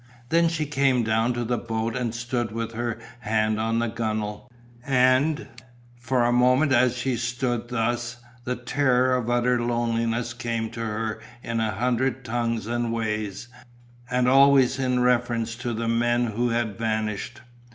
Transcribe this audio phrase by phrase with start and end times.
[0.29, 4.49] Then she came down to the boat and stood with her hand on the gunnel,
[4.83, 5.47] and,
[5.95, 11.19] for a moment as she stood thus, the terror of utter loneliness came to her
[11.43, 13.47] in a hundred tongues and ways,
[14.09, 17.41] and always with reference to the men who had vanished.